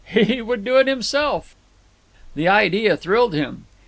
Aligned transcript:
He 0.07 0.41
would 0.41 0.65
do 0.65 0.77
it 0.77 0.87
himself. 0.87 1.55
The 2.33 2.47
idea 2.47 2.97
thrilled 2.97 3.35
him. 3.35 3.67